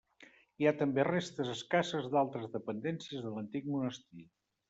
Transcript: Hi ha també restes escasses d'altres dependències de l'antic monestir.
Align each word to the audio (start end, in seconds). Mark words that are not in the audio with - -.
Hi 0.61 0.67
ha 0.67 0.71
també 0.79 1.03
restes 1.07 1.51
escasses 1.55 2.09
d'altres 2.15 2.49
dependències 2.55 3.23
de 3.27 3.35
l'antic 3.35 3.71
monestir. 3.77 4.27